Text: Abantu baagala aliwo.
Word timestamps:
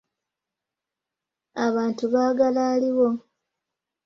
Abantu 1.65 2.03
baagala 2.13 2.61
aliwo. 2.73 3.09